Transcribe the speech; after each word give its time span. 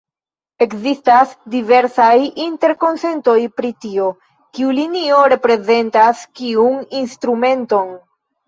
Ekzistas 0.65 1.33
diversaj 1.55 2.15
interkonsentoj 2.45 3.37
pri 3.59 3.71
tio, 3.85 4.09
kiu 4.57 4.73
linio 4.81 5.21
reprezentas 5.35 6.27
kiun 6.41 6.81
instrumenton. 7.05 7.97